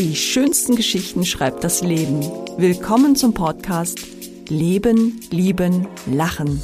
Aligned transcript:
Die 0.00 0.16
schönsten 0.16 0.76
Geschichten 0.76 1.26
schreibt 1.26 1.62
das 1.62 1.82
Leben. 1.82 2.22
Willkommen 2.56 3.16
zum 3.16 3.34
Podcast 3.34 4.00
Leben, 4.48 5.20
Lieben, 5.30 5.86
Lachen. 6.06 6.62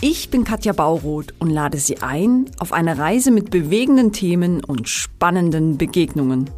Ich 0.00 0.30
bin 0.30 0.44
Katja 0.44 0.72
Bauroth 0.72 1.34
und 1.40 1.50
lade 1.50 1.76
Sie 1.76 1.98
ein 1.98 2.46
auf 2.58 2.72
eine 2.72 2.96
Reise 2.96 3.30
mit 3.30 3.50
bewegenden 3.50 4.12
Themen 4.12 4.64
und 4.64 4.88
spannenden 4.88 5.76
Begegnungen. 5.76 6.48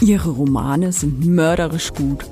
Ihre 0.00 0.30
Romane 0.30 0.92
sind 0.92 1.26
mörderisch 1.26 1.92
gut 1.92 2.24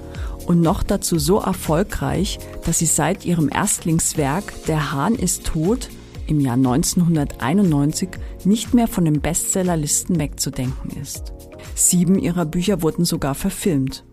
und 0.46 0.62
noch 0.62 0.82
dazu 0.82 1.18
so 1.18 1.38
erfolgreich, 1.38 2.38
dass 2.64 2.78
sie 2.78 2.86
seit 2.86 3.26
ihrem 3.26 3.50
Erstlingswerk 3.50 4.54
Der 4.68 4.92
Hahn 4.92 5.16
ist 5.16 5.44
tot 5.44 5.90
im 6.26 6.40
Jahr 6.40 6.54
1991 6.54 8.08
nicht 8.44 8.72
mehr 8.72 8.88
von 8.88 9.04
den 9.04 9.20
Bestsellerlisten 9.20 10.18
wegzudenken 10.18 10.98
ist. 10.98 11.34
Sieben 11.78 12.18
ihrer 12.18 12.44
Bücher 12.44 12.82
wurden 12.82 13.04
sogar 13.04 13.36
verfilmt. 13.36 14.04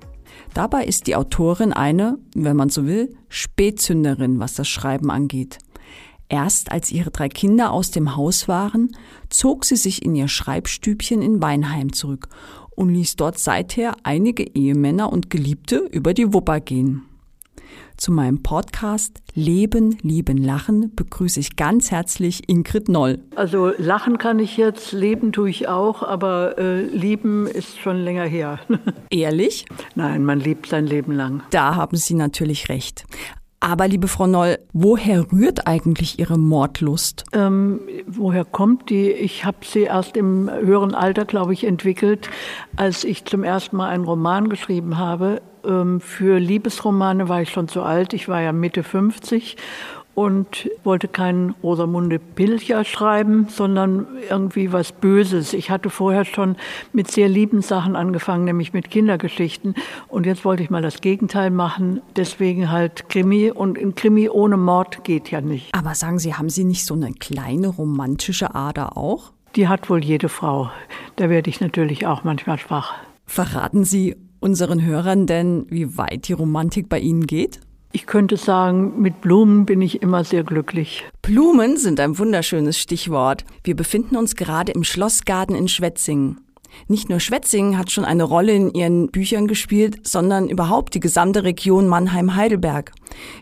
Dabei 0.54 0.86
ist 0.86 1.08
die 1.08 1.16
Autorin 1.16 1.74
eine, 1.74 2.20
wenn 2.36 2.56
man 2.56 2.70
so 2.70 2.86
will, 2.86 3.16
Spätzünderin, 3.28 4.40
was 4.40 4.54
das 4.54 4.68
Schreiben 4.68 5.10
angeht. 5.10 5.58
Erst 6.30 6.72
als 6.72 6.92
ihre 6.92 7.10
drei 7.10 7.28
Kinder 7.28 7.72
aus 7.72 7.90
dem 7.90 8.16
Haus 8.16 8.48
waren, 8.48 8.96
zog 9.30 9.66
sie 9.66 9.78
sich 9.78 10.06
in 10.06 10.14
ihr 10.14 10.28
Schreibstübchen 10.28 11.24
in 11.24 11.42
Weinheim 11.42 11.92
zurück 11.92 12.30
und 12.76 12.90
ließ 12.90 13.16
dort 13.16 13.40
seither 13.40 13.96
einige 14.04 14.44
Ehemänner 14.44 15.12
und 15.12 15.32
Geliebte 15.32 15.78
über 15.78 16.14
die 16.14 16.34
Wupper 16.34 16.60
gehen. 16.60 17.02
Zu 17.98 18.12
meinem 18.12 18.44
Podcast 18.44 19.22
Leben, 19.34 19.98
Lieben, 20.02 20.38
Lachen 20.38 20.94
begrüße 20.96 21.40
ich 21.40 21.56
ganz 21.56 21.92
herzlich 21.92 22.50
Ingrid 22.50 22.90
Noll. 22.90 23.20
Also 23.36 23.72
lachen 23.78 24.18
kann 24.18 24.40
ich 24.40 24.58
jetzt, 24.58 24.92
leben 24.92 25.32
tue 25.32 25.50
ich 25.50 25.68
auch, 25.68 26.04
aber 26.04 26.58
äh, 26.58 26.82
lieben 26.84 27.48
ist 27.48 27.80
schon 27.80 27.98
länger 28.04 28.26
her. 28.26 28.60
Ehrlich? 29.10 29.66
Nein, 29.96 30.26
man 30.26 30.40
liebt 30.40 30.68
sein 30.68 30.86
Leben 30.86 31.12
lang. 31.12 31.44
Da 31.52 31.76
haben 31.76 31.98
Sie 31.98 32.14
natürlich 32.14 32.70
recht. 32.70 33.06
Aber 33.66 33.88
liebe 33.88 34.08
Frau 34.08 34.28
Noll, 34.28 34.60
woher 34.74 35.32
rührt 35.32 35.66
eigentlich 35.66 36.20
Ihre 36.20 36.38
Mordlust? 36.38 37.24
Ähm, 37.34 37.80
woher 38.06 38.46
kommt 38.46 38.92
die? 38.92 39.10
Ich 39.10 39.44
habe 39.44 39.58
sie 39.64 39.82
erst 39.82 40.16
im 40.18 40.52
höheren 40.52 40.94
Alter, 40.94 41.26
glaube 41.26 41.54
ich, 41.54 41.64
entwickelt, 41.64 42.30
als 42.76 43.04
ich 43.04 43.26
zum 43.26 43.44
ersten 43.44 43.76
Mal 43.76 43.90
einen 43.90 44.04
Roman 44.04 44.50
geschrieben 44.50 45.00
habe 45.00 45.42
ähm, 45.66 46.00
für 46.00 46.40
Liebesromane 46.40 47.28
war 47.28 47.42
ich 47.42 47.50
schon 47.50 47.68
zu 47.68 47.82
alt. 47.82 48.14
Ich 48.14 48.28
war 48.28 48.40
ja 48.40 48.52
Mitte 48.52 48.84
50 48.84 49.58
und 50.16 50.70
wollte 50.86 51.10
keinen 51.10 51.52
Rosamunde 51.62 52.20
Pilcher 52.20 52.86
schreiben, 52.86 53.48
sondern 53.50 54.08
irgendwie 54.30 54.72
was 54.72 54.94
Böses. 54.94 55.54
Ich 55.54 55.70
hatte 55.70 55.90
vorher 55.90 56.24
schon 56.24 56.56
mit 56.94 57.12
sehr 57.12 57.28
lieben 57.28 57.62
Sachen 57.62 57.98
angefangen, 57.98 58.46
nämlich 58.46 58.72
mit 58.72 58.90
Kindergeschichten. 58.90 59.76
Und 60.08 60.26
jetzt 60.26 60.46
wollte 60.46 60.64
ich 60.64 60.70
mal 60.70 60.82
das 60.82 61.02
Gegenteil 61.02 61.52
machen. 61.52 62.02
Deswegen 62.16 62.72
halt 62.72 63.10
Krimi. 63.10 63.52
Und 63.52 63.78
ein 63.78 63.94
Krimi 63.94 64.30
ohne 64.30 64.56
Mord 64.56 65.04
geht 65.04 65.30
ja 65.32 65.42
nicht. 65.42 65.76
Aber 65.76 65.94
sagen 65.96 66.18
Sie, 66.18 66.34
haben 66.34 66.50
Sie 66.50 66.64
nicht 66.64 66.86
so 66.86 66.94
eine 66.94 67.12
kleine 67.12 67.68
romantische 67.68 68.56
Ader 68.56 68.98
auch? 68.98 69.34
Die 69.58 69.68
hat 69.68 69.90
wohl 69.90 70.04
jede 70.04 70.30
Frau. 70.30 70.72
Da 71.18 71.30
werde 71.30 71.50
ich 71.50 71.60
natürlich 71.60 72.08
auch 72.08 72.24
manchmal 72.24 72.58
schwach. 72.58 72.94
Verraten 73.26 73.84
Sie 73.84 74.16
unseren 74.40 74.82
Hörern 74.84 75.28
denn, 75.28 75.66
wie 75.70 75.98
weit 75.98 76.28
die 76.30 76.34
Romantik 76.34 76.88
bei 76.88 77.00
Ihnen 77.00 77.28
geht? 77.28 77.60
Ich 77.96 78.08
könnte 78.08 78.36
sagen, 78.36 79.02
mit 79.02 79.22
Blumen 79.22 79.66
bin 79.66 79.82
ich 79.82 80.02
immer 80.02 80.26
sehr 80.26 80.44
glücklich. 80.44 81.06
Blumen 81.22 81.78
sind 81.78 82.02
ein 82.02 82.20
wunderschönes 82.20 82.78
Stichwort. 82.78 83.46
Wir 83.64 83.74
befinden 83.74 84.18
uns 84.18 84.36
gerade 84.36 84.74
im 84.74 84.84
Schlossgarten 84.84 85.56
in 85.56 85.70
Schwetzingen. 85.70 86.42
Nicht 86.90 87.08
nur 87.08 87.22
Schwetzingen 87.22 87.78
hat 87.78 87.92
schon 87.92 88.04
eine 88.04 88.26
Rolle 88.26 88.52
in 88.52 88.74
ihren 88.74 89.08
Büchern 89.12 89.48
gespielt, 89.48 90.06
sondern 90.06 90.50
überhaupt 90.50 90.94
die 90.94 91.00
gesamte 91.00 91.46
Region 91.46 91.88
Mannheim-Heidelberg. 91.88 92.92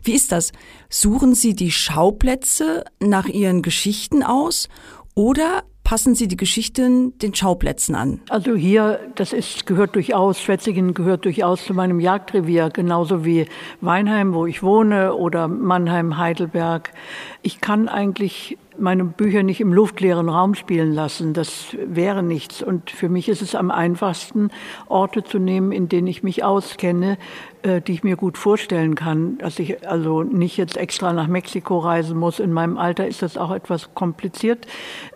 Wie 0.03 0.13
ist 0.13 0.31
das? 0.31 0.51
Suchen 0.87 1.33
Sie 1.33 1.55
die 1.55 1.71
Schauplätze 1.71 2.83
nach 2.99 3.25
Ihren 3.25 3.63
Geschichten 3.63 4.21
aus 4.21 4.69
oder 5.15 5.63
passen 5.83 6.15
Sie 6.15 6.27
die 6.27 6.37
Geschichten 6.37 7.17
den 7.19 7.35
Schauplätzen 7.35 7.95
an? 7.95 8.21
Also 8.29 8.55
hier, 8.55 8.99
das 9.15 9.33
ist, 9.33 9.65
gehört 9.65 9.95
durchaus, 9.95 10.41
Schwetzingen 10.41 10.93
gehört 10.93 11.25
durchaus 11.25 11.65
zu 11.65 11.73
meinem 11.73 11.99
Jagdrevier, 11.99 12.69
genauso 12.69 13.25
wie 13.25 13.47
Weinheim, 13.81 14.33
wo 14.33 14.45
ich 14.45 14.63
wohne, 14.63 15.15
oder 15.15 15.47
Mannheim, 15.47 16.17
Heidelberg. 16.17 16.93
Ich 17.41 17.61
kann 17.61 17.87
eigentlich 17.89 18.57
meine 18.77 19.03
Bücher 19.03 19.43
nicht 19.43 19.61
im 19.61 19.73
luftleeren 19.73 20.29
Raum 20.29 20.55
spielen 20.55 20.93
lassen. 20.93 21.33
Das 21.33 21.75
wäre 21.85 22.23
nichts. 22.23 22.61
Und 22.61 22.89
für 22.89 23.09
mich 23.09 23.29
ist 23.29 23.41
es 23.41 23.55
am 23.55 23.71
einfachsten, 23.71 24.49
Orte 24.87 25.23
zu 25.23 25.39
nehmen, 25.39 25.71
in 25.71 25.89
denen 25.89 26.07
ich 26.07 26.23
mich 26.23 26.43
auskenne, 26.43 27.17
die 27.65 27.93
ich 27.93 28.03
mir 28.03 28.15
gut 28.15 28.37
vorstellen 28.37 28.95
kann. 28.95 29.37
Dass 29.37 29.59
ich 29.59 29.87
also 29.87 30.23
nicht 30.23 30.57
jetzt 30.57 30.77
extra 30.77 31.13
nach 31.13 31.27
Mexiko 31.27 31.79
reisen 31.79 32.17
muss. 32.17 32.39
In 32.39 32.51
meinem 32.51 32.77
Alter 32.77 33.07
ist 33.07 33.21
das 33.21 33.37
auch 33.37 33.51
etwas 33.51 33.93
kompliziert. 33.93 34.67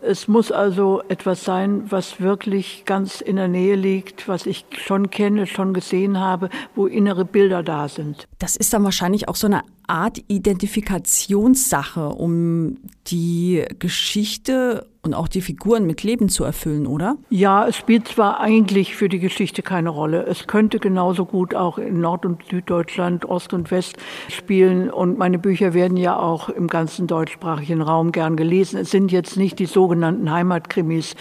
Es 0.01 0.27
muss 0.27 0.51
also 0.51 1.01
etwas 1.09 1.43
sein, 1.43 1.83
was 1.89 2.21
wirklich 2.21 2.83
ganz 2.85 3.21
in 3.21 3.35
der 3.35 3.47
Nähe 3.47 3.75
liegt, 3.75 4.27
was 4.27 4.45
ich 4.45 4.65
schon 4.71 5.09
kenne, 5.09 5.47
schon 5.47 5.73
gesehen 5.73 6.19
habe, 6.19 6.49
wo 6.75 6.87
innere 6.87 7.25
Bilder 7.25 7.63
da 7.63 7.87
sind. 7.87 8.27
Das 8.39 8.55
ist 8.55 8.73
dann 8.73 8.83
wahrscheinlich 8.83 9.27
auch 9.27 9.35
so 9.35 9.47
eine 9.47 9.63
Art 9.87 10.19
Identifikationssache, 10.27 12.09
um 12.09 12.77
die 13.07 13.65
Geschichte 13.79 14.85
und 15.07 15.13
auch 15.13 15.27
die 15.27 15.41
Figuren 15.41 15.87
mit 15.87 16.03
Leben 16.03 16.29
zu 16.29 16.43
erfüllen, 16.43 16.85
oder? 16.85 17.17
Ja, 17.29 17.67
es 17.67 17.75
spielt 17.75 18.07
zwar 18.07 18.39
eigentlich 18.39 18.95
für 18.95 19.09
die 19.09 19.19
Geschichte 19.19 19.63
keine 19.63 19.89
Rolle. 19.89 20.23
Es 20.23 20.45
könnte 20.45 20.79
genauso 20.79 21.25
gut 21.25 21.55
auch 21.55 21.77
in 21.77 21.99
Nord- 21.99 22.25
und 22.25 22.43
Süddeutschland, 22.49 23.25
Ost 23.25 23.53
und 23.53 23.71
West 23.71 23.97
spielen. 24.29 24.89
Und 24.89 25.17
meine 25.17 25.39
Bücher 25.39 25.73
werden 25.73 25.97
ja 25.97 26.19
auch 26.19 26.49
im 26.49 26.67
ganzen 26.67 27.07
deutschsprachigen 27.07 27.81
Raum 27.81 28.11
gern 28.11 28.35
gelesen. 28.35 28.79
Es 28.79 28.91
sind 28.91 29.11
jetzt 29.11 29.37
nicht 29.37 29.57
die 29.57 29.65
sogenannten 29.65 30.29
Heimatkrimis. 30.29 31.15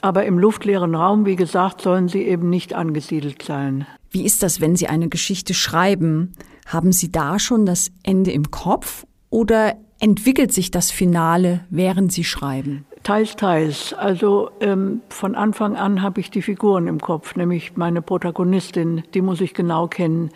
Aber 0.00 0.24
im 0.24 0.38
luftleeren 0.38 0.94
Raum, 0.94 1.26
wie 1.26 1.36
gesagt, 1.36 1.82
sollen 1.82 2.08
sie 2.08 2.22
eben 2.22 2.50
nicht 2.50 2.74
angesiedelt 2.74 3.42
sein. 3.42 3.86
Wie 4.10 4.24
ist 4.24 4.42
das, 4.42 4.62
wenn 4.62 4.76
Sie 4.76 4.86
eine 4.86 5.10
Geschichte 5.10 5.52
schreiben? 5.52 6.32
Haben 6.66 6.92
Sie 6.92 7.12
da 7.12 7.38
schon 7.38 7.66
das 7.66 7.90
Ende 8.02 8.30
im 8.30 8.50
Kopf 8.50 9.04
oder 9.28 9.74
entwickelt 10.00 10.52
sich 10.54 10.70
das 10.70 10.90
Finale, 10.90 11.66
während 11.68 12.12
Sie 12.12 12.24
schreiben? 12.24 12.85
Teils, 13.02 13.36
teils. 13.36 13.92
Also 13.92 14.50
ähm, 14.60 15.02
von 15.08 15.34
Anfang 15.34 15.76
an 15.76 16.02
habe 16.02 16.20
ich 16.20 16.30
die 16.30 16.42
Figuren 16.42 16.88
im 16.88 17.00
Kopf, 17.00 17.36
nämlich 17.36 17.76
meine 17.76 18.02
Protagonistin, 18.02 19.02
die 19.14 19.22
muss 19.22 19.40
ich 19.40 19.54
genau 19.54 19.86
kennen. 19.86 20.30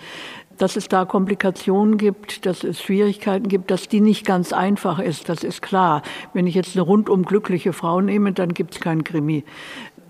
Dass 0.56 0.76
es 0.76 0.88
da 0.88 1.06
Komplikationen 1.06 1.96
gibt, 1.96 2.44
dass 2.44 2.64
es 2.64 2.82
Schwierigkeiten 2.82 3.48
gibt, 3.48 3.70
dass 3.70 3.88
die 3.88 4.00
nicht 4.00 4.26
ganz 4.26 4.52
einfach 4.52 4.98
ist, 4.98 5.28
das 5.28 5.42
ist 5.42 5.62
klar. 5.62 6.02
Wenn 6.34 6.46
ich 6.46 6.54
jetzt 6.54 6.76
eine 6.76 6.82
rundum 6.82 7.24
glückliche 7.24 7.72
Frau 7.72 8.00
nehme, 8.00 8.32
dann 8.32 8.52
gibt 8.52 8.74
es 8.74 8.80
kein 8.80 9.02
Krimi. 9.04 9.44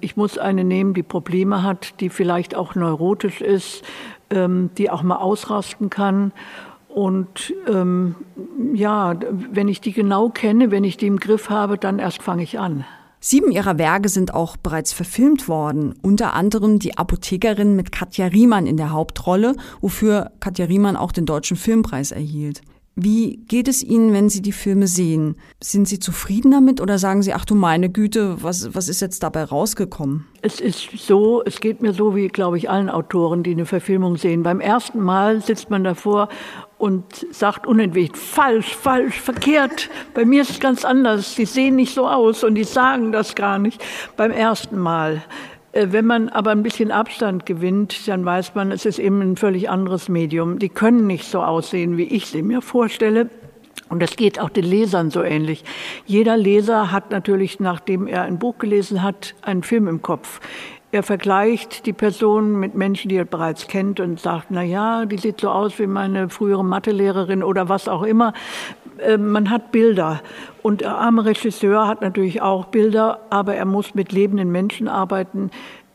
Ich 0.00 0.16
muss 0.16 0.38
eine 0.38 0.64
nehmen, 0.64 0.92
die 0.92 1.02
Probleme 1.02 1.62
hat, 1.62 2.00
die 2.00 2.08
vielleicht 2.08 2.56
auch 2.56 2.74
neurotisch 2.74 3.40
ist, 3.40 3.84
ähm, 4.30 4.70
die 4.76 4.90
auch 4.90 5.02
mal 5.02 5.16
ausrasten 5.16 5.88
kann. 5.88 6.32
Und 6.94 7.54
ähm, 7.68 8.16
ja, 8.74 9.14
wenn 9.52 9.68
ich 9.68 9.80
die 9.80 9.92
genau 9.92 10.28
kenne, 10.28 10.70
wenn 10.70 10.84
ich 10.84 10.96
die 10.96 11.06
im 11.06 11.18
Griff 11.18 11.48
habe, 11.48 11.78
dann 11.78 11.98
erst 11.98 12.22
fange 12.22 12.42
ich 12.42 12.58
an. 12.58 12.84
Sieben 13.22 13.52
ihrer 13.52 13.76
Werke 13.76 14.08
sind 14.08 14.32
auch 14.32 14.56
bereits 14.56 14.94
verfilmt 14.94 15.46
worden, 15.46 15.94
unter 16.00 16.32
anderem 16.32 16.78
Die 16.78 16.96
Apothekerin 16.96 17.76
mit 17.76 17.92
Katja 17.92 18.26
Riemann 18.26 18.66
in 18.66 18.78
der 18.78 18.92
Hauptrolle, 18.92 19.56
wofür 19.82 20.30
Katja 20.40 20.64
Riemann 20.64 20.96
auch 20.96 21.12
den 21.12 21.26
Deutschen 21.26 21.58
Filmpreis 21.58 22.12
erhielt. 22.12 22.62
Wie 22.96 23.38
geht 23.48 23.68
es 23.68 23.82
Ihnen, 23.82 24.12
wenn 24.12 24.28
Sie 24.28 24.42
die 24.42 24.52
Filme 24.52 24.86
sehen? 24.86 25.36
Sind 25.62 25.88
Sie 25.88 26.00
zufrieden 26.00 26.50
damit 26.50 26.80
oder 26.80 26.98
sagen 26.98 27.22
Sie, 27.22 27.32
ach 27.32 27.44
du 27.44 27.54
meine 27.54 27.88
Güte, 27.88 28.42
was, 28.42 28.74
was 28.74 28.88
ist 28.88 29.00
jetzt 29.00 29.22
dabei 29.22 29.44
rausgekommen? 29.44 30.26
Es 30.42 30.60
ist 30.60 30.90
so, 30.96 31.42
es 31.44 31.60
geht 31.60 31.82
mir 31.82 31.92
so 31.92 32.16
wie, 32.16 32.28
glaube 32.28 32.58
ich, 32.58 32.68
allen 32.68 32.90
Autoren, 32.90 33.42
die 33.42 33.52
eine 33.52 33.64
Verfilmung 33.64 34.16
sehen. 34.16 34.42
Beim 34.42 34.60
ersten 34.60 35.00
Mal 35.00 35.40
sitzt 35.40 35.70
man 35.70 35.84
davor 35.84 36.28
und 36.78 37.04
sagt 37.30 37.66
unentwegt, 37.66 38.16
falsch, 38.16 38.74
falsch, 38.74 39.20
verkehrt. 39.20 39.88
Bei 40.12 40.24
mir 40.24 40.42
ist 40.42 40.50
es 40.50 40.60
ganz 40.60 40.84
anders. 40.84 41.36
Die 41.36 41.44
sehen 41.44 41.76
nicht 41.76 41.94
so 41.94 42.08
aus 42.08 42.42
und 42.42 42.54
die 42.54 42.64
sagen 42.64 43.12
das 43.12 43.34
gar 43.34 43.58
nicht 43.58 43.82
beim 44.16 44.32
ersten 44.32 44.78
Mal. 44.78 45.22
Äh, 45.72 45.88
wenn 45.90 46.06
man 46.06 46.28
aber 46.28 46.50
ein 46.50 46.62
bisschen 46.62 46.90
Abstand 46.90 47.46
gewinnt, 47.46 48.08
dann 48.08 48.24
weiß 48.24 48.54
man, 48.54 48.72
es 48.72 48.84
ist 48.84 48.98
eben 48.98 49.20
ein 49.20 49.36
völlig 49.36 49.70
anderes 49.70 50.08
Medium. 50.08 50.58
Die 50.58 50.68
können 50.68 51.06
nicht 51.06 51.24
so 51.24 51.42
aussehen, 51.42 51.96
wie 51.96 52.04
ich 52.04 52.26
sie 52.26 52.42
mir 52.42 52.62
vorstelle. 52.62 53.30
Und 53.88 54.00
das 54.00 54.16
geht 54.16 54.38
auch 54.38 54.50
den 54.50 54.64
Lesern 54.64 55.10
so 55.10 55.22
ähnlich. 55.22 55.64
Jeder 56.06 56.36
Leser 56.36 56.92
hat 56.92 57.10
natürlich, 57.10 57.58
nachdem 57.58 58.06
er 58.06 58.22
ein 58.22 58.38
Buch 58.38 58.58
gelesen 58.58 59.02
hat, 59.02 59.34
einen 59.42 59.64
Film 59.64 59.88
im 59.88 60.00
Kopf. 60.00 60.40
Er 60.92 61.02
vergleicht 61.04 61.86
die 61.86 61.92
Person 61.92 62.58
mit 62.58 62.74
Menschen, 62.74 63.08
die 63.08 63.16
er 63.16 63.24
bereits 63.24 63.68
kennt 63.68 64.00
und 64.00 64.18
sagt, 64.18 64.46
na 64.50 64.62
ja, 64.62 65.06
die 65.06 65.18
sieht 65.18 65.40
so 65.40 65.48
aus 65.48 65.78
wie 65.78 65.86
meine 65.86 66.28
frühere 66.28 66.64
Mathelehrerin 66.64 67.44
oder 67.44 67.68
was 67.68 67.88
auch 67.88 68.02
immer. 68.02 68.32
Äh, 69.02 69.18
man 69.18 69.50
hat 69.50 69.72
Bilder. 69.72 70.20
Und 70.62 70.82
der 70.82 70.96
arme 70.96 71.24
Regisseur 71.24 71.86
hat 71.86 72.02
natürlich 72.02 72.42
auch 72.42 72.66
Bilder, 72.66 73.20
aber 73.30 73.54
er 73.54 73.64
muss 73.64 73.94
mit 73.94 74.12
lebenden 74.12 74.52
Menschen 74.52 74.88
arbeiten, 74.88 75.50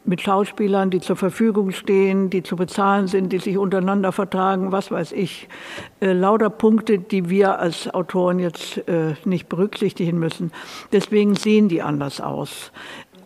mit 0.05 0.21
Schauspielern, 0.21 0.91
die 0.91 1.01
zur 1.01 1.15
Verfügung 1.15 1.71
stehen, 1.71 2.29
die 2.29 2.43
zu 2.43 2.55
bezahlen 2.55 3.07
sind, 3.07 3.33
die 3.33 3.39
sich 3.39 3.57
untereinander 3.57 4.11
vertragen, 4.11 4.71
was 4.71 4.91
weiß 4.91 5.11
ich. 5.13 5.47
Äh, 5.99 6.13
lauter 6.13 6.49
Punkte, 6.49 6.99
die 6.99 7.29
wir 7.29 7.59
als 7.59 7.91
Autoren 7.93 8.39
jetzt 8.39 8.87
äh, 8.87 9.15
nicht 9.25 9.49
berücksichtigen 9.49 10.19
müssen. 10.19 10.51
Deswegen 10.91 11.35
sehen 11.35 11.69
die 11.69 11.81
anders 11.81 12.21
aus. 12.21 12.71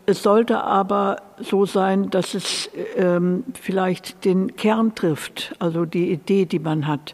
Es 0.05 0.23
sollte 0.23 0.63
aber 0.63 1.17
so 1.39 1.67
sein, 1.67 2.09
dass 2.09 2.33
es 2.33 2.69
ähm, 2.95 3.43
vielleicht 3.53 4.25
den 4.25 4.55
Kern 4.55 4.95
trifft, 4.95 5.53
also 5.59 5.85
die 5.85 6.11
Idee, 6.11 6.45
die 6.45 6.57
man 6.57 6.87
hat. 6.87 7.13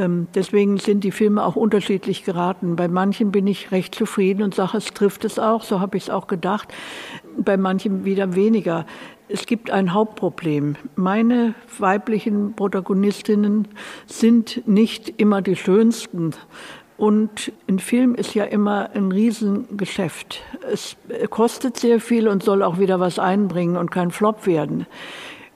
Ähm, 0.00 0.28
deswegen 0.34 0.78
sind 0.78 1.04
die 1.04 1.10
Filme 1.10 1.44
auch 1.44 1.56
unterschiedlich 1.56 2.24
geraten. 2.24 2.74
Bei 2.74 2.88
manchen 2.88 3.30
bin 3.30 3.46
ich 3.46 3.70
recht 3.70 3.94
zufrieden 3.94 4.42
und 4.42 4.54
sage, 4.54 4.78
es 4.78 4.86
trifft 4.94 5.26
es 5.26 5.38
auch, 5.38 5.62
so 5.62 5.80
habe 5.80 5.98
ich 5.98 6.04
es 6.04 6.10
auch 6.10 6.26
gedacht. 6.26 6.72
Bei 7.36 7.58
manchen 7.58 8.04
wieder 8.06 8.34
weniger. 8.34 8.86
Es 9.28 9.44
gibt 9.44 9.70
ein 9.70 9.92
Hauptproblem. 9.92 10.76
Meine 10.96 11.54
weiblichen 11.78 12.54
Protagonistinnen 12.54 13.68
sind 14.06 14.66
nicht 14.66 15.20
immer 15.20 15.42
die 15.42 15.56
schönsten. 15.56 16.32
Und 16.96 17.52
ein 17.68 17.78
Film 17.78 18.14
ist 18.14 18.34
ja 18.34 18.44
immer 18.44 18.90
ein 18.94 19.12
Riesengeschäft. 19.12 20.42
Es 20.70 20.96
kostet 21.30 21.76
sehr 21.76 22.00
viel 22.00 22.26
und 22.26 22.42
soll 22.42 22.62
auch 22.62 22.78
wieder 22.78 23.00
was 23.00 23.18
einbringen 23.18 23.76
und 23.76 23.90
kein 23.90 24.10
Flop 24.10 24.46
werden. 24.46 24.86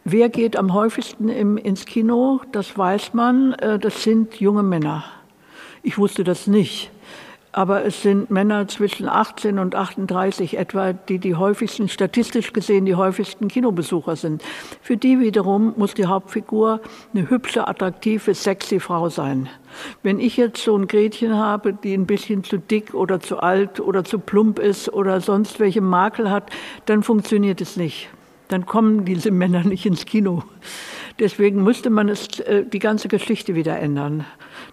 Wer 0.07 0.29
geht 0.29 0.59
am 0.59 0.75
häufigsten 0.75 1.31
im, 1.31 1.57
ins 1.57 1.87
Kino? 1.87 2.43
Das 2.53 2.77
weiß 2.77 3.15
man. 3.15 3.55
Äh, 3.55 3.79
das 3.79 4.03
sind 4.03 4.35
junge 4.39 4.63
Männer. 4.63 5.03
Ich 5.83 5.97
wusste 5.97 6.25
das 6.25 6.47
nicht. 6.47 6.91
Aber 7.53 7.87
es 7.87 8.03
sind 8.03 8.31
Männer 8.31 8.69
zwischen 8.69 9.09
18 9.09 9.59
und 9.59 9.75
38 9.75 10.59
etwa, 10.59 10.93
die 10.93 11.19
die 11.19 11.37
häufigsten, 11.37 11.89
statistisch 11.89 12.53
gesehen 12.53 12.85
die 12.85 12.97
häufigsten 12.97 13.49
Kinobesucher 13.49 14.17
sind. 14.17 14.43
Für 14.83 14.99
die 14.99 15.21
wiederum 15.21 15.73
muss 15.79 15.95
die 15.95 16.05
Hauptfigur 16.05 16.81
eine 17.15 17.31
hübsche, 17.31 17.67
attraktive, 17.67 18.35
sexy 18.35 18.81
Frau 18.81 19.09
sein. 19.09 19.49
Wenn 20.03 20.21
ich 20.21 20.37
jetzt 20.37 20.63
so 20.63 20.77
ein 20.77 20.87
Gretchen 20.87 21.35
habe, 21.35 21.73
die 21.73 21.95
ein 21.95 22.05
bisschen 22.05 22.45
zu 22.45 22.59
dick 22.59 22.93
oder 22.93 23.21
zu 23.21 23.39
alt 23.39 23.81
oder 23.81 24.05
zu 24.05 24.19
plump 24.19 24.59
ist 24.59 24.93
oder 24.93 25.23
sonst 25.23 25.61
welche 25.61 25.81
Makel 25.81 26.31
hat, 26.31 26.51
dann 26.85 27.03
funktioniert 27.03 27.63
es 27.63 27.79
nicht 27.79 28.11
dann 28.49 28.67
kommen 28.67 29.05
diese 29.05 29.31
Männer 29.33 29.65
nicht 29.65 29.87
ins 29.87 30.07
Kino. 30.07 30.43
Deswegen 31.21 31.63
müsste 31.63 31.91
man 31.91 32.09
es, 32.09 32.41
äh, 32.41 32.65
die 32.67 32.81
ganze 32.81 33.09
Geschichte 33.09 33.55
wieder 33.55 33.79
ändern. 33.79 34.25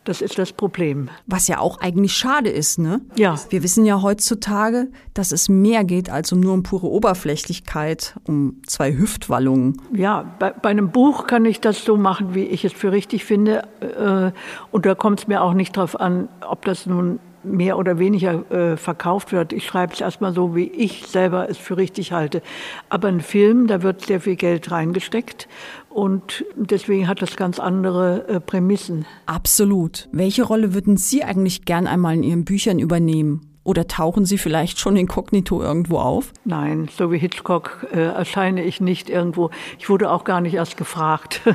Das 0.06 0.22
ist 0.22 0.40
das 0.40 0.54
Problem. 0.54 1.10
Was 1.28 1.48
ja 1.48 1.60
auch 1.60 1.80
eigentlich 1.80 2.14
schade 2.14 2.50
ist, 2.50 2.80
ne? 2.80 3.02
Ja. 3.16 3.36
Wir 3.50 3.62
wissen 3.62 3.86
ja 3.86 4.02
heutzutage, 4.02 4.88
dass 5.14 5.32
es 5.32 5.50
mehr 5.50 5.84
geht 5.84 6.10
als 6.10 6.32
um 6.32 6.40
nur 6.40 6.54
um 6.54 6.64
pure 6.64 6.88
Oberflächlichkeit, 6.88 8.16
um 8.26 8.62
zwei 8.66 8.98
Hüftwallungen. 8.98 9.80
Ja, 9.94 10.36
bei, 10.40 10.50
bei 10.52 10.70
einem 10.70 10.90
Buch 10.90 11.28
kann 11.28 11.46
ich 11.46 11.62
das 11.62 11.86
so 11.86 11.98
machen, 11.98 12.34
wie 12.34 12.46
ich 12.46 12.66
es 12.66 12.74
für 12.74 12.92
richtig 12.92 13.24
finde. 13.26 13.68
Äh, 13.80 14.32
und 14.72 14.86
da 14.88 14.96
kommt 14.96 15.20
es 15.20 15.28
mir 15.28 15.44
auch 15.44 15.54
nicht 15.54 15.78
darauf 15.78 16.00
an, 16.00 16.28
ob 16.42 16.66
das 16.66 16.88
nun 16.88 17.20
mehr 17.44 17.78
oder 17.78 18.00
weniger 18.00 18.50
äh, 18.52 18.78
verkauft 18.78 19.32
wird. 19.32 19.54
Ich 19.54 19.66
schreibe 19.66 19.94
es 19.94 20.02
erstmal 20.02 20.34
so, 20.34 20.56
wie 20.56 20.68
ich 20.68 21.08
selber 21.08 21.50
es 21.50 21.58
für 21.58 21.78
richtig 21.78 22.12
halte. 22.12 22.42
Aber 22.90 23.08
ein 23.08 23.22
Film, 23.22 23.68
da 23.68 23.82
wird 23.84 24.06
sehr 24.06 24.22
viel 24.22 24.36
Geld 24.36 24.72
reingesteckt 24.72 25.48
und 25.90 26.46
deswegen 26.56 27.08
hat 27.08 27.22
das 27.22 27.36
ganz 27.36 27.60
andere 27.60 28.28
äh, 28.28 28.40
Prämissen. 28.40 29.06
Absolut. 29.26 30.08
Welche 30.12 30.44
Rolle 30.44 30.74
würden 30.74 30.98
Sie 30.98 31.24
eigentlich 31.24 31.66
gern 31.66 31.88
einmal 31.88 32.16
in 32.16 32.24
Ihren 32.24 32.46
Büchern 32.46 32.80
übernehmen? 32.80 33.48
Oder 33.64 33.88
tauchen 33.88 34.26
Sie 34.26 34.40
vielleicht 34.40 34.80
schon 34.80 34.96
inkognito 34.96 35.62
irgendwo 35.62 36.00
auf? 36.00 36.34
Nein, 36.46 36.90
so 36.98 37.12
wie 37.12 37.20
Hitchcock 37.20 37.86
äh, 37.94 38.00
erscheine 38.00 38.64
ich 38.64 38.82
nicht 38.82 39.10
irgendwo. 39.10 39.52
Ich 39.78 39.88
wurde 39.88 40.10
auch 40.10 40.24
gar 40.24 40.42
nicht 40.42 40.56
erst 40.56 40.78
gefragt. 40.78 41.42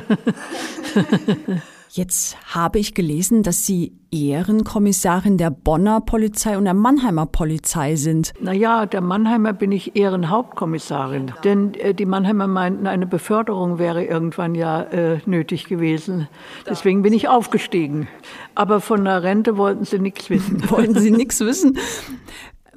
Jetzt 1.97 2.37
habe 2.53 2.77
ich 2.77 2.93
gelesen, 2.93 3.41
dass 3.41 3.65
Sie 3.65 3.91
Ehrenkommissarin 4.11 5.39
der 5.39 5.49
Bonner 5.49 5.99
Polizei 5.99 6.55
und 6.55 6.65
der 6.65 6.75
Mannheimer 6.75 7.25
Polizei 7.25 7.95
sind. 7.95 8.33
Naja, 8.39 8.85
der 8.85 9.01
Mannheimer 9.01 9.51
bin 9.53 9.71
ich 9.71 9.95
Ehrenhauptkommissarin. 9.95 11.33
Denn 11.43 11.73
äh, 11.73 11.95
die 11.95 12.05
Mannheimer 12.05 12.45
meinten, 12.45 12.85
eine 12.85 13.07
Beförderung 13.07 13.79
wäre 13.79 14.05
irgendwann 14.05 14.53
ja 14.53 14.83
äh, 14.83 15.21
nötig 15.25 15.65
gewesen. 15.65 16.27
Deswegen 16.69 17.01
bin 17.01 17.13
ich 17.13 17.29
aufgestiegen. 17.29 18.07
Aber 18.53 18.79
von 18.79 19.03
der 19.03 19.23
Rente 19.23 19.57
wollten 19.57 19.83
sie 19.83 19.97
nichts 19.97 20.29
wissen. 20.29 20.61
wollten 20.69 20.99
sie 20.99 21.09
nichts 21.09 21.39
wissen? 21.39 21.79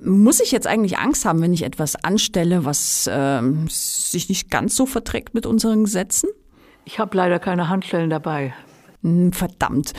Muss 0.03 0.41
ich 0.41 0.51
jetzt 0.51 0.67
eigentlich 0.67 0.97
Angst 0.97 1.27
haben, 1.27 1.43
wenn 1.43 1.53
ich 1.53 1.65
etwas 1.65 1.95
anstelle, 1.95 2.65
was 2.65 3.07
äh, 3.07 3.43
sich 3.69 4.31
nicht 4.31 4.51
ganz 4.51 4.75
so 4.75 4.87
verträgt 4.87 5.35
mit 5.35 5.45
unseren 5.45 5.85
Gesetzen? 5.85 6.31
Ich 6.87 6.99
habe 6.99 7.15
leider 7.19 7.39
keine 7.39 7.69
Handstellen 7.69 8.09
dabei. 8.09 8.55
Hm, 9.03 9.33
verdammt. 9.33 9.93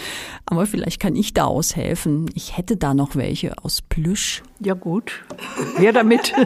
Aber 0.45 0.65
vielleicht 0.65 0.99
kann 0.99 1.15
ich 1.15 1.33
da 1.33 1.45
aushelfen. 1.45 2.29
Ich 2.35 2.57
hätte 2.57 2.77
da 2.77 2.93
noch 2.93 3.15
welche 3.15 3.57
aus 3.63 3.81
Plüsch. 3.81 4.43
Ja 4.59 4.73
gut. 4.73 5.23
Wer 5.77 5.93
damit? 5.93 6.33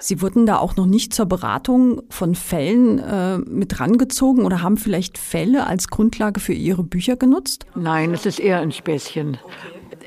Sie 0.00 0.20
wurden 0.20 0.46
da 0.46 0.58
auch 0.58 0.74
noch 0.74 0.86
nicht 0.86 1.14
zur 1.14 1.26
Beratung 1.26 2.02
von 2.10 2.34
Fällen 2.34 2.98
äh, 2.98 3.38
mit 3.38 3.78
rangezogen 3.78 4.44
oder 4.44 4.60
haben 4.60 4.76
vielleicht 4.76 5.16
Fälle 5.16 5.64
als 5.68 5.86
Grundlage 5.86 6.40
für 6.40 6.52
Ihre 6.52 6.82
Bücher 6.82 7.14
genutzt? 7.14 7.66
Nein, 7.76 8.12
es 8.12 8.26
ist 8.26 8.40
eher 8.40 8.58
ein 8.58 8.72
Späßchen. 8.72 9.38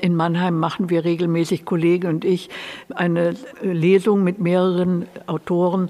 In 0.02 0.14
Mannheim 0.14 0.58
machen 0.58 0.90
wir 0.90 1.06
regelmäßig, 1.06 1.64
Kollege 1.64 2.08
und 2.08 2.26
ich, 2.26 2.50
eine 2.94 3.34
Lesung 3.62 4.22
mit 4.22 4.38
mehreren 4.38 5.06
Autoren 5.26 5.88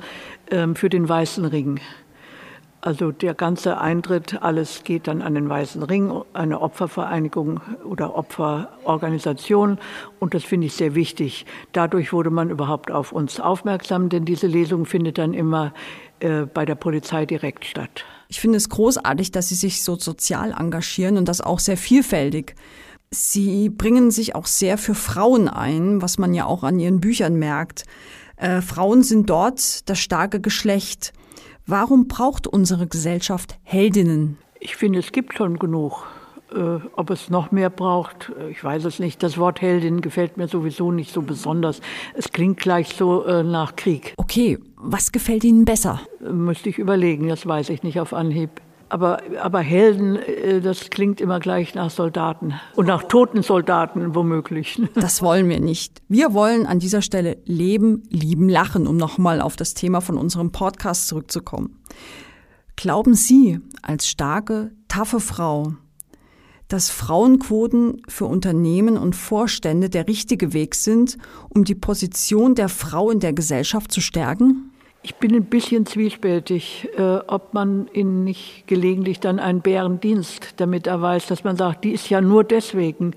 ähm, 0.53 0.77
für 0.77 0.89
den 0.89 1.09
Weißen 1.09 1.45
Ring. 1.45 1.81
Also 2.81 3.11
der 3.11 3.35
ganze 3.35 3.79
Eintritt, 3.79 4.43
alles 4.43 4.85
geht 4.85 5.09
dann 5.09 5.23
an 5.23 5.35
den 5.35 5.49
Weißen 5.49 5.83
Ring, 5.83 6.23
eine 6.35 6.61
Opfervereinigung 6.61 7.61
oder 7.85 8.17
Opferorganisation. 8.17 9.79
Und 10.21 10.35
das 10.35 10.45
finde 10.45 10.69
ich 10.69 10.75
sehr 10.75 10.95
wichtig. 10.95 11.47
Dadurch 11.73 12.13
wurde 12.13 12.31
man 12.31 12.51
überhaupt 12.51 12.91
auf 12.91 13.13
uns 13.13 13.41
aufmerksam, 13.41 14.09
denn 14.09 14.25
diese 14.25 14.47
Lesung 14.47 14.87
findet 14.87 15.19
dann 15.19 15.35
immer 15.35 15.73
äh, 16.21 16.43
bei 16.43 16.65
der 16.65 16.77
Polizei 16.77 17.27
direkt 17.27 17.65
statt. 17.65 18.05
Ich 18.29 18.41
finde 18.41 18.57
es 18.57 18.69
großartig, 18.69 19.33
dass 19.33 19.49
Sie 19.49 19.55
sich 19.55 19.83
so 19.83 19.97
sozial 19.97 20.53
engagieren 20.53 21.17
und 21.17 21.29
das 21.29 21.41
auch 21.41 21.59
sehr 21.59 21.77
vielfältig. 21.77 22.55
Sie 23.11 23.69
bringen 23.69 24.11
sich 24.11 24.35
auch 24.35 24.47
sehr 24.47 24.79
für 24.79 24.95
Frauen 24.95 25.49
ein, 25.49 26.03
was 26.03 26.19
man 26.19 26.35
ja 26.35 26.45
auch 26.45 26.65
an 26.65 26.79
Ihren 26.79 27.01
Büchern 27.01 27.37
merkt. 27.37 27.85
Äh, 28.37 28.61
Frauen 28.61 29.03
sind 29.03 29.31
dort 29.31 29.89
das 29.89 29.99
starke 29.99 30.41
Geschlecht. 30.41 31.13
Warum 31.69 32.07
braucht 32.07 32.47
unsere 32.47 32.87
Gesellschaft 32.87 33.59
Heldinnen? 33.65 34.39
Ich 34.61 34.77
finde, 34.77 35.01
es 35.01 35.11
gibt 35.11 35.35
schon 35.35 35.59
genug. 35.59 36.07
Äh, 36.55 36.79
ob 36.93 37.11
es 37.11 37.29
noch 37.29 37.51
mehr 37.51 37.71
braucht, 37.71 38.33
äh, 38.39 38.51
ich 38.51 38.63
weiß 38.63 38.85
es 38.85 39.01
nicht. 39.01 39.21
Das 39.25 39.37
Wort 39.37 39.61
Heldin 39.61 40.01
gefällt 40.01 40.37
mir 40.37 40.47
sowieso 40.47 40.93
nicht 40.93 41.13
so 41.13 41.23
besonders. 41.23 41.81
Es 42.15 42.31
klingt 42.31 42.59
gleich 42.61 42.95
so 42.95 43.25
äh, 43.25 43.43
nach 43.43 43.75
Krieg. 43.75 44.15
Okay, 44.17 44.61
was 44.77 45.11
gefällt 45.11 45.43
Ihnen 45.43 45.65
besser? 45.65 46.01
Müsste 46.21 46.69
ich 46.69 46.79
überlegen, 46.79 47.27
das 47.27 47.47
weiß 47.47 47.71
ich 47.71 47.83
nicht 47.83 47.99
auf 47.99 48.13
Anhieb. 48.13 48.51
Aber, 48.89 49.21
aber 49.41 49.61
Helden, 49.61 50.17
äh, 50.17 50.61
das 50.61 50.91
klingt 50.91 51.21
immer 51.21 51.41
gleich 51.41 51.75
nach 51.75 51.91
Soldaten 51.91 52.55
und 52.77 52.87
nach 52.87 53.03
toten 53.05 53.43
Soldaten 53.43 54.15
womöglich. 54.15 54.81
Das 54.95 55.23
wollen 55.23 55.49
wir 55.49 55.61
nicht. 55.61 56.03
Wir 56.09 56.33
wollen 56.35 56.67
an 56.67 56.79
dieser 56.79 57.03
Stelle 57.03 57.39
leben, 57.45 58.03
lieben, 58.11 58.49
lachen, 58.49 58.87
um 58.87 58.97
nochmal 58.97 59.41
auf 59.41 59.57
das 59.57 59.75
Thema 59.75 60.01
von 60.01 60.17
unserem 60.17 60.53
Podcast 60.53 61.09
zurückzukommen. 61.09 61.79
Glauben 62.77 63.15
Sie 63.15 63.61
als 63.83 64.09
starke, 64.09 64.73
taffe 64.89 65.21
Frau, 65.21 65.75
dass 66.69 66.91
Frauenquoten 66.91 68.03
für 68.09 68.27
Unternehmen 68.27 68.97
und 68.97 69.15
Vorstände 69.15 69.89
der 69.89 70.09
richtige 70.09 70.53
Weg 70.53 70.75
sind, 70.75 71.17
um 71.49 71.65
die 71.65 71.75
Position 71.75 72.55
der 72.55 72.69
Frau 72.69 73.11
in 73.11 73.21
der 73.21 73.33
Gesellschaft 73.33 73.93
zu 73.93 74.01
stärken? 74.01 74.73
Ich 75.07 75.15
bin 75.15 75.37
ein 75.37 75.45
bisschen 75.45 75.87
zwiespältig, 75.87 76.89
äh, 76.99 77.19
ob 77.29 77.55
man 77.55 77.89
ihnen 77.93 78.25
nicht 78.25 78.65
gelegentlich 78.67 79.21
dann 79.21 79.39
einen 79.39 79.61
Bärendienst 79.61 80.55
damit 80.57 80.89
erweist, 80.89 81.31
dass 81.31 81.45
man 81.45 81.57
sagt, 81.57 81.85
die 81.85 81.93
ist 81.93 82.11
ja 82.11 82.21
nur 82.21 82.43
deswegen. 82.43 83.13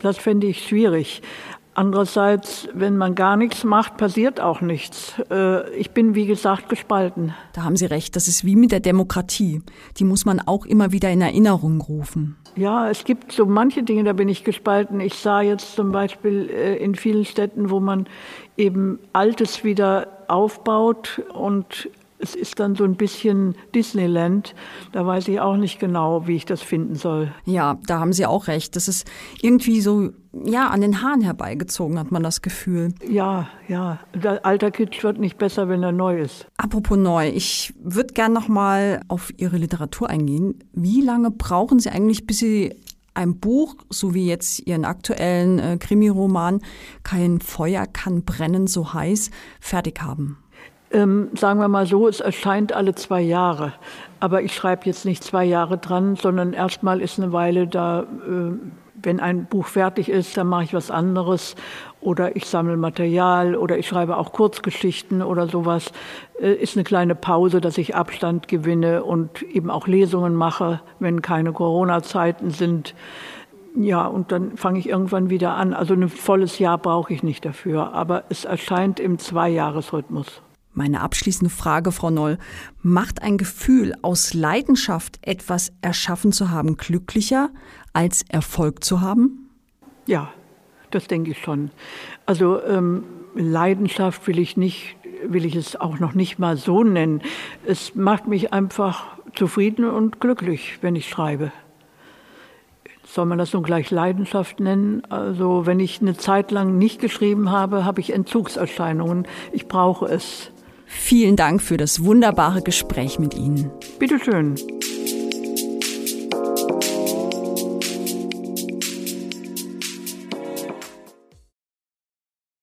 Das 0.00 0.18
fände 0.18 0.48
ich 0.48 0.66
schwierig. 0.66 1.22
Andererseits, 1.74 2.68
wenn 2.74 2.96
man 2.96 3.14
gar 3.14 3.36
nichts 3.36 3.62
macht, 3.62 3.98
passiert 3.98 4.40
auch 4.40 4.62
nichts. 4.62 5.14
Äh, 5.30 5.70
ich 5.76 5.92
bin, 5.92 6.16
wie 6.16 6.26
gesagt, 6.26 6.70
gespalten. 6.70 7.34
Da 7.52 7.62
haben 7.62 7.76
Sie 7.76 7.86
recht. 7.86 8.16
Das 8.16 8.26
ist 8.26 8.44
wie 8.44 8.56
mit 8.56 8.72
der 8.72 8.80
Demokratie. 8.80 9.62
Die 9.96 10.04
muss 10.04 10.24
man 10.24 10.40
auch 10.40 10.66
immer 10.66 10.90
wieder 10.90 11.08
in 11.08 11.20
Erinnerung 11.20 11.80
rufen. 11.80 12.36
Ja, 12.56 12.90
es 12.90 13.04
gibt 13.04 13.30
so 13.30 13.46
manche 13.46 13.84
Dinge, 13.84 14.02
da 14.02 14.12
bin 14.12 14.28
ich 14.28 14.42
gespalten. 14.42 14.98
Ich 14.98 15.14
sah 15.14 15.40
jetzt 15.40 15.76
zum 15.76 15.92
Beispiel 15.92 16.50
äh, 16.50 16.78
in 16.78 16.96
vielen 16.96 17.24
Städten, 17.24 17.70
wo 17.70 17.78
man 17.78 18.08
eben 18.56 18.98
Altes 19.12 19.62
wieder 19.62 20.17
aufbaut 20.28 21.22
und 21.32 21.88
es 22.18 22.34
ist 22.34 22.58
dann 22.58 22.74
so 22.74 22.84
ein 22.84 22.96
bisschen 22.96 23.54
Disneyland. 23.74 24.54
Da 24.92 25.06
weiß 25.06 25.28
ich 25.28 25.40
auch 25.40 25.56
nicht 25.56 25.78
genau, 25.78 26.26
wie 26.26 26.36
ich 26.36 26.44
das 26.44 26.62
finden 26.62 26.96
soll. 26.96 27.32
Ja, 27.44 27.78
da 27.86 28.00
haben 28.00 28.12
Sie 28.12 28.26
auch 28.26 28.48
recht. 28.48 28.76
Das 28.76 28.88
ist 28.88 29.08
irgendwie 29.40 29.80
so, 29.80 30.10
ja, 30.32 30.68
an 30.68 30.80
den 30.80 31.02
Haaren 31.02 31.20
herbeigezogen, 31.20 31.98
hat 31.98 32.10
man 32.10 32.22
das 32.22 32.42
Gefühl. 32.42 32.92
Ja, 33.08 33.48
ja. 33.68 34.00
Der 34.14 34.44
alter 34.44 34.70
Kitsch 34.70 35.02
wird 35.04 35.18
nicht 35.18 35.38
besser, 35.38 35.68
wenn 35.68 35.82
er 35.82 35.92
neu 35.92 36.20
ist. 36.20 36.46
Apropos 36.56 36.98
neu, 36.98 37.28
ich 37.28 37.72
würde 37.80 38.14
gern 38.14 38.32
noch 38.32 38.48
mal 38.48 39.00
auf 39.08 39.32
Ihre 39.36 39.56
Literatur 39.56 40.10
eingehen. 40.10 40.64
Wie 40.72 41.00
lange 41.00 41.30
brauchen 41.30 41.78
Sie 41.78 41.90
eigentlich, 41.90 42.26
bis 42.26 42.38
Sie 42.38 42.74
ein 43.18 43.38
Buch, 43.38 43.74
so 43.90 44.14
wie 44.14 44.26
jetzt 44.26 44.60
Ihren 44.66 44.84
aktuellen 44.84 45.58
äh, 45.58 45.76
Krimiroman 45.78 46.60
Kein 47.02 47.40
Feuer 47.40 47.86
kann 47.86 48.24
brennen, 48.24 48.66
so 48.68 48.94
heiß, 48.94 49.30
fertig 49.60 50.00
haben? 50.00 50.38
Ähm, 50.90 51.28
sagen 51.34 51.60
wir 51.60 51.68
mal 51.68 51.86
so, 51.86 52.08
es 52.08 52.20
erscheint 52.20 52.72
alle 52.72 52.94
zwei 52.94 53.20
Jahre. 53.20 53.74
Aber 54.20 54.42
ich 54.42 54.54
schreibe 54.54 54.86
jetzt 54.86 55.04
nicht 55.04 55.22
zwei 55.22 55.44
Jahre 55.44 55.78
dran, 55.78 56.16
sondern 56.16 56.52
erstmal 56.52 57.00
ist 57.00 57.18
eine 57.18 57.32
Weile 57.32 57.66
da, 57.66 58.02
äh, 58.02 58.52
wenn 59.02 59.20
ein 59.20 59.46
Buch 59.46 59.66
fertig 59.66 60.08
ist, 60.08 60.36
dann 60.36 60.48
mache 60.48 60.64
ich 60.64 60.74
was 60.74 60.90
anderes 60.90 61.54
oder 62.00 62.36
ich 62.36 62.46
sammle 62.46 62.76
Material 62.76 63.56
oder 63.56 63.78
ich 63.78 63.86
schreibe 63.86 64.16
auch 64.16 64.32
Kurzgeschichten 64.32 65.22
oder 65.22 65.48
sowas. 65.48 65.92
Äh, 66.40 66.54
ist 66.54 66.76
eine 66.76 66.84
kleine 66.84 67.14
Pause, 67.14 67.60
dass 67.60 67.78
ich 67.78 67.94
Abstand 67.94 68.48
gewinne 68.48 69.04
und 69.04 69.42
eben 69.42 69.70
auch 69.70 69.86
Lesungen 69.86 70.34
mache, 70.34 70.80
wenn 70.98 71.22
keine 71.22 71.52
Corona-Zeiten 71.52 72.50
sind. 72.50 72.94
Ja, 73.74 74.06
und 74.06 74.32
dann 74.32 74.56
fange 74.56 74.78
ich 74.78 74.88
irgendwann 74.88 75.30
wieder 75.30 75.54
an. 75.54 75.74
Also 75.74 75.94
ein 75.94 76.08
volles 76.08 76.58
Jahr 76.58 76.78
brauche 76.78 77.12
ich 77.12 77.22
nicht 77.22 77.44
dafür, 77.44 77.92
aber 77.92 78.24
es 78.28 78.44
erscheint 78.44 78.98
im 78.98 79.18
Zweijahresrhythmus. 79.18 80.42
Meine 80.72 81.00
abschließende 81.00 81.50
Frage, 81.50 81.92
Frau 81.92 82.10
Noll. 82.10 82.38
Macht 82.82 83.22
ein 83.22 83.38
Gefühl, 83.38 83.94
aus 84.02 84.34
Leidenschaft 84.34 85.18
etwas 85.22 85.72
erschaffen 85.80 86.32
zu 86.32 86.50
haben, 86.50 86.76
glücklicher, 86.76 87.50
als 87.92 88.22
Erfolg 88.28 88.84
zu 88.84 89.00
haben? 89.00 89.48
Ja, 90.06 90.32
das 90.90 91.06
denke 91.06 91.32
ich 91.32 91.38
schon. 91.38 91.70
Also 92.26 92.62
ähm, 92.62 93.04
Leidenschaft 93.34 94.26
will 94.26 94.38
ich 94.38 94.56
nicht, 94.56 94.96
will 95.26 95.44
ich 95.44 95.56
es 95.56 95.76
auch 95.76 95.98
noch 95.98 96.14
nicht 96.14 96.38
mal 96.38 96.56
so 96.56 96.82
nennen. 96.84 97.22
Es 97.66 97.94
macht 97.94 98.26
mich 98.26 98.52
einfach 98.52 99.04
zufrieden 99.34 99.84
und 99.84 100.20
glücklich, 100.20 100.78
wenn 100.80 100.96
ich 100.96 101.08
schreibe. 101.08 101.52
Soll 103.04 103.24
man 103.24 103.38
das 103.38 103.54
nun 103.54 103.62
gleich 103.62 103.90
Leidenschaft 103.90 104.60
nennen? 104.60 105.02
Also 105.08 105.64
wenn 105.64 105.80
ich 105.80 106.02
eine 106.02 106.16
Zeit 106.16 106.50
lang 106.50 106.76
nicht 106.76 107.00
geschrieben 107.00 107.50
habe, 107.50 107.84
habe 107.84 108.00
ich 108.00 108.12
Entzugserscheinungen. 108.12 109.26
Ich 109.52 109.66
brauche 109.66 110.06
es. 110.06 110.50
Vielen 110.88 111.36
Dank 111.36 111.62
für 111.62 111.76
das 111.76 112.02
wunderbare 112.04 112.62
Gespräch 112.62 113.18
mit 113.18 113.34
Ihnen. 113.34 113.70
Bitteschön. 113.98 114.56
schön. 114.56 114.97